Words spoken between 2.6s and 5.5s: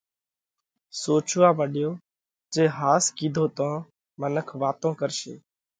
ۿاس ڪِيڌو تو منک واتون ڪرشي